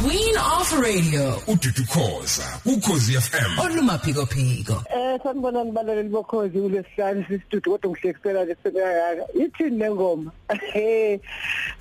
Queen 0.00 0.36
of 0.36 0.72
Radio 0.80 1.36
ududu 1.46 1.84
khoza 1.92 2.44
ukhozi 2.66 3.12
FM 3.20 3.58
olumaphiko 3.58 4.26
phiko. 4.26 4.82
Eh 4.96 5.18
sanibona 5.22 5.64
nibalaleli 5.64 6.08
bokhozi 6.08 6.58
kulesihlanu 6.60 7.24
sisitudio 7.28 7.72
kodwa 7.72 7.90
ngihlekisela 7.90 8.44
nje 8.44 8.56
sekuyaka. 8.62 9.24
Ithini 9.34 9.78
lengoma? 9.78 10.30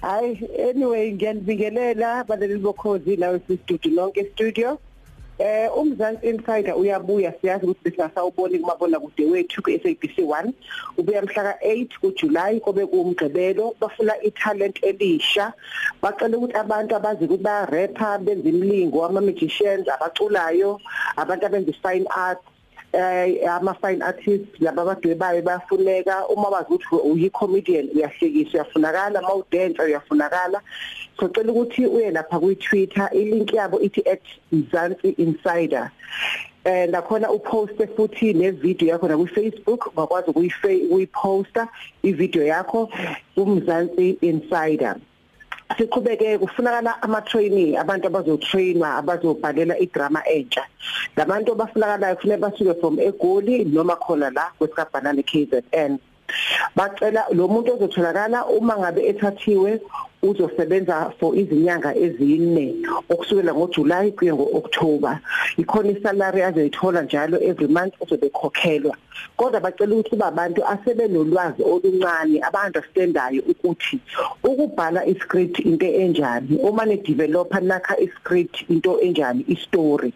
Hayi 0.01 0.39
anyway 0.69 1.11
ngiyanibingelela 1.13 2.23
balaleli 2.23 2.59
bokhozi 2.59 3.17
nawe 3.17 3.39
sisitudio 3.47 3.91
lonke 3.95 4.25
studio. 4.33 4.79
Eh 5.39 5.69
umzansi 5.77 6.27
insider 6.27 6.75
uyabuya. 6.75 7.33
Siyazi 7.41 7.65
ukuthi 7.65 7.83
besingasawuboni 7.83 8.59
kumabona 8.59 8.99
kude 8.99 9.25
wethu 9.25 9.63
ku 9.63 9.71
SABC 9.71 10.15
1 10.19 10.51
ubuya 10.97 11.21
mhla 11.21 11.55
ka8 11.55 11.89
kuJuly 12.01 12.59
kobe 12.59 12.85
kumgqibelo 12.85 13.75
bafuna 13.79 14.13
italent 14.21 14.83
elisha. 14.83 15.53
Bacela 16.01 16.37
ukuthi 16.37 16.55
abantu 16.59 16.95
abazi 16.95 17.23
ukuthi 17.25 17.43
ba 17.43 17.65
rapper 17.71 18.19
benza 18.19 18.49
imlingo 18.49 19.05
ama 19.05 19.21
magicians 19.21 19.87
abaculayo 19.87 20.79
abantu 21.15 21.45
abenza 21.45 21.73
fine 21.81 22.05
art 22.11 22.39
eh 22.93 23.45
ama 23.49 23.73
fine 23.81 24.01
artists 24.01 24.59
laba 24.59 24.85
badwebayo 24.85 25.41
bayafuneka. 25.41 26.27
Uma 26.29 26.51
bazi 26.51 26.73
ukuthi 26.73 26.95
uyi 26.95 27.29
comedian 27.29 27.89
uyahlekisa 27.95 28.53
uyafunakala. 28.53 29.19
Uma 29.19 29.35
udance 29.35 29.81
uyafunakala. 29.81 30.61
Socela 31.19 31.51
ukuthi 31.51 31.85
uye 31.85 32.11
lapha 32.11 32.39
ku 32.39 32.55
Twitter 32.55 33.09
ilink 33.13 33.53
yabo 33.53 33.79
ithi 33.79 34.01
@mzansi_insider 34.51 35.91
eh 36.65 36.89
nakhona 36.89 37.31
uposte 37.31 37.87
futhi 37.95 38.33
nevideo 38.33 38.89
yakho 38.89 39.07
na 39.07 39.17
ku 39.17 39.27
Facebook 39.27 39.93
bakwazi 39.95 40.29
ukuyiposta 40.29 41.67
ivideo 42.03 42.43
yakho 42.43 42.89
kumzansi 43.35 44.17
insider. 44.21 44.95
Siqhubeke 45.77 46.37
kufunakala 46.37 47.01
ama 47.01 47.21
trainee 47.21 47.77
abantu 47.77 48.07
abazotrainwa 48.07 48.95
abazobhalela 48.95 49.79
idrama 49.79 50.21
entsha. 50.27 50.63
Labantu 51.17 51.51
abafunakalayo 51.51 52.15
kufanele 52.15 52.41
basuke 52.41 52.79
from 52.79 52.99
eGoli 52.99 53.65
noma 53.65 53.95
khona 53.95 54.29
la 54.33 54.51
kwesikabhanane 54.57 55.23
KZN 55.23 55.99
bacela 56.75 57.25
lo 57.33 57.47
muntu 57.47 57.73
ozotholakala 57.73 58.45
uma 58.45 58.77
ngabe 58.77 59.01
ethathiwe 59.09 59.81
uzosebenza 60.21 61.13
for 61.19 61.35
izinyanga 61.35 61.95
ezine 61.95 62.75
okusukela 63.09 63.53
ngoJuly 63.53 64.11
kuye 64.11 64.33
ngoOctober. 64.33 65.19
Ikhona 65.57 65.89
isalary 65.91 66.41
azoyithola 66.43 67.01
njalo 67.01 67.37
every 67.41 67.67
month 67.67 67.93
ozobekhokhelwa 68.01 68.95
kodwa 69.37 69.59
bacela 69.59 69.95
ukuthi 69.95 70.09
kuba 70.09 70.25
abantu 70.27 70.61
asebenolwazi 70.65 71.63
oluncane 71.63 72.41
abaunderstandayo 72.47 73.41
ukuthi 73.51 73.99
ukubhala 74.43 75.05
iscript 75.05 75.59
into 75.59 75.85
enjani 75.85 76.57
uma 76.57 76.85
ne 76.85 76.97
developer 76.97 77.61
nakha 77.61 77.99
iscript 77.99 78.65
into 78.69 78.99
enjani 79.01 79.45
istory. 79.47 80.13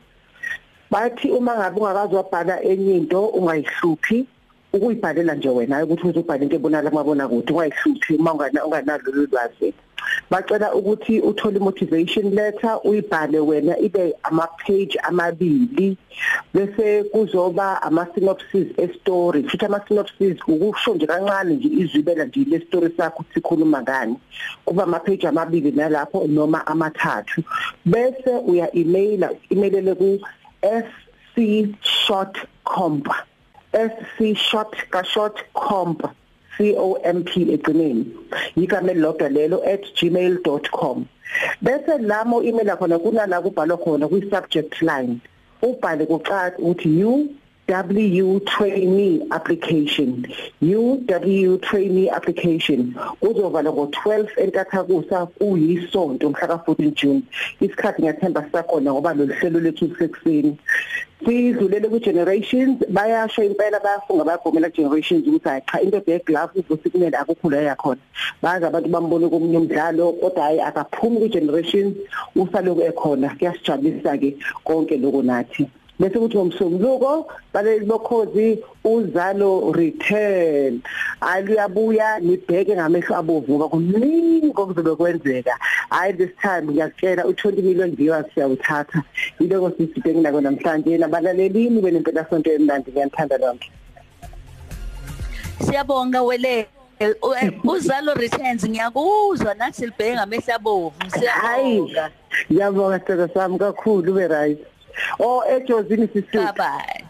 Bathi 0.92 1.32
uma 1.32 1.56
ngabe 1.56 1.80
ungakazi 1.80 2.16
wabhala 2.16 2.64
enye 2.64 2.98
into 2.98 3.26
ungayihluphi 3.28 4.28
ukuyibhalela 4.74 5.36
nje 5.36 5.50
wena 5.50 5.84
ukuthi 5.84 6.08
uzobhala 6.08 6.44
into 6.44 6.56
ebonakala 6.56 6.90
kumabona 6.90 7.28
kude 7.28 7.54
ungayihluphi 7.54 8.16
uma 8.16 8.34
unganalo 8.34 9.12
lolwazi 9.12 9.74
bacela 10.34 10.74
ukuthi 10.74 11.22
uthole 11.22 11.60
motivation 11.60 12.32
letter 12.36 12.80
uyibhale 12.84 13.40
wena 13.40 13.78
ibe 13.78 14.14
ama 14.24 14.48
page 14.48 15.00
amabili. 15.04 15.98
Bese 16.54 17.04
kuzoba 17.04 17.82
ama 17.82 18.08
synopsis 18.16 18.68
e 18.78 18.88
story 19.00 19.44
futhi 19.44 19.66
ama 19.66 19.82
synopsis 19.88 20.38
ukusho 20.48 20.96
nje 20.96 21.08
kancane 21.08 21.56
nje 21.56 21.68
izwibela 21.68 22.26
nje 22.26 22.46
le 22.50 22.60
story 22.68 22.94
sakho 22.98 23.20
ukuthi 23.20 23.34
sikhuluma 23.34 23.82
ngani. 23.82 24.16
Kuba 24.66 24.84
ama 24.84 25.00
page 25.00 25.28
amabili 25.28 25.72
nalapho 25.72 26.28
noma 26.28 26.68
amathathu. 26.68 27.44
Bese 27.86 28.32
uya 28.48 28.76
emaila 28.76 29.30
emailele 29.50 29.96
ku 29.96 30.20
scshortcomp 31.36 33.08
sc 33.74 34.36
short 34.36 34.74
ka 34.90 35.04
short 35.04 35.44
comp. 35.54 36.02
Comp 36.58 37.30
egcineni 37.38 38.06
igama 38.56 38.92
elilodwa 38.92 39.30
lelo 39.30 39.64
@gmail.com 39.96 41.06
bese 41.62 41.98
lamo 41.98 42.44
email 42.44 42.78
khona 42.78 43.00
kunala 43.00 43.42
kubhalwa 43.42 43.78
khona 43.78 44.08
kwi 44.08 44.30
subject 44.30 44.82
line. 44.82 45.20
Ubhale 45.62 46.06
kuqala 46.06 46.58
ukuthi 46.58 47.00
you 47.00 47.36
WU 47.70 48.42
trainee 48.42 49.26
application. 49.32 50.26
UW 50.62 51.62
trainee 51.62 52.10
application. 52.10 52.94
Kuzovala 53.22 53.72
ngo12 53.72 54.28
entathakusa 54.38 55.26
kuyisonto 55.26 56.30
mhla 56.30 56.48
ka14 56.48 56.92
June. 56.96 57.22
Isikhathi 57.62 58.02
ngiyathemba 58.02 58.44
sisakhona 58.44 58.92
ngoba 58.92 59.14
lo 59.14 59.26
hlelo 59.26 59.60
lethu 59.60 59.96
sekuseni 60.00 60.58
sidlulele 61.26 61.88
ku 61.90 62.00
generations 62.00 62.78
bayasho 62.90 63.44
impela 63.44 63.80
bayafunga 63.80 64.24
bayagomela 64.24 64.70
generations 64.70 65.28
ukuthi 65.28 65.50
hayi 65.50 65.62
cha 65.72 65.82
into 65.82 66.00
the 66.00 66.20
glove 66.20 66.52
uzosikumela 66.56 67.20
akukho 67.20 67.50
la 67.50 67.58
yakhona 67.62 68.02
baza 68.42 68.68
abantu 68.68 68.90
bambone 68.90 69.30
komunye 69.30 69.58
umdlalo 69.58 70.14
kodwa 70.14 70.44
hayi 70.44 70.60
akaphumi 70.60 71.20
ku 71.20 71.28
generations 71.28 71.96
usaloku 72.36 72.82
ekhona. 72.82 73.36
Kuyasijabulisa 73.38 74.18
ke 74.18 74.38
konke 74.64 74.98
lokho 74.98 75.22
nathi. 75.22 75.68
Bese 76.04 76.20
kuthi 76.20 76.38
ngomsombuluko 76.38 77.28
baleli 77.54 77.86
bokhozi 77.86 78.60
uzalo 78.84 79.72
return. 79.72 80.82
Aliyabuya 81.22 82.20
nibheke 82.20 82.76
ngamehlo 82.76 83.16
abovuka 83.16 83.68
kuningi 83.68 84.52
okuzobe 84.56 84.96
kwenzeka. 84.96 85.58
Hayi 85.90 86.14
this 86.14 86.30
time 86.42 86.68
ngiyakutshela 86.68 87.24
u20 87.24 87.64
million 87.64 87.96
viewers 87.96 88.26
siyawuthatha. 88.34 89.04
Yiloko 89.40 89.72
sisibheke 89.78 90.22
nako 90.22 90.42
namhlanje. 90.42 90.98
Nabalaleli 90.98 91.70
nibe 91.70 91.92
nempela 91.92 92.26
sonto 92.30 92.52
emnandi 92.52 92.92
ngiyanthanda 92.92 93.38
lonke. 93.38 93.72
Siyabonga 95.62 96.24
wele 96.24 96.68
uzalo 97.64 98.14
returns 98.14 98.66
ngiyakuzwa 98.66 99.54
nathi 99.54 99.78
silibheke 99.78 100.16
ngamehlo 100.16 100.56
abovu. 100.56 100.94
Siyabonga. 101.08 102.12
Ngiyabonga 102.52 103.00
sithatha 103.00 103.34
sami 103.34 103.58
kakhulu 103.58 104.12
ube 104.12 104.28
right. 104.28 104.60
Oh 105.20 105.44
ejozini 105.50 106.08
sisistudio. 106.08 106.54
Bye. 106.54 107.04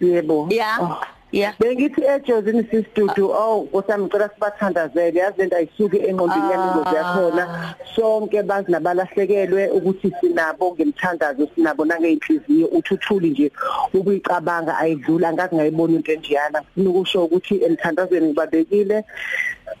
Yebo. 0.00 0.48
Yeah. 0.50 0.78
Oh. 0.80 1.00
Yeah. 1.32 1.54
Bengithi 1.58 2.02
ejozini 2.04 2.64
sisistudio 2.64 3.30
oh 3.30 3.64
nkosami 3.64 4.04
ngicela 4.04 4.28
sibathandazele 4.28 5.18
yazi 5.18 5.38
lento 5.38 5.56
ayisuki 5.56 5.96
engqondweni 5.96 6.50
yami 6.52 6.66
ngoba 6.70 6.92
yakhona 6.92 7.74
sonke 7.96 8.42
bazi 8.42 8.72
nabalahlekelwe 8.72 9.68
ukuthi 9.68 10.12
sinabo 10.20 10.74
ngemthandazo 10.74 11.48
sinabo 11.54 11.84
nangeinhliziyo 11.84 12.66
uthuthuli 12.66 13.30
nje 13.30 13.52
ukuyicabanga 13.94 14.78
ayidlula 14.78 15.28
angake 15.28 15.56
ngayibona 15.56 15.94
into 15.94 16.12
enjeyana 16.12 16.60
ngifuna 16.60 16.90
ukusho 16.90 17.24
ukuthi 17.24 17.64
emthandazweni 17.64 18.26
ngibabekile 18.26 19.04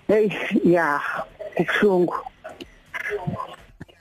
hey 0.08 0.30
ya 0.64 1.00
kubhlungu 1.54 2.16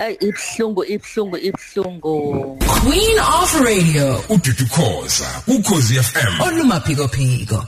Eh, 0.02 0.08
Eyi 0.08 0.18
ibuhlungu 0.30 1.38
ibuhlungu. 1.38 2.58
Queen 2.82 3.20
of 3.20 3.62
Radio 3.62 4.24
uDudukhoza 4.30 5.26
ukhozi 5.48 5.96
FM 6.04 6.42
olumaphiko 6.42 7.08
phiko. 7.08 7.66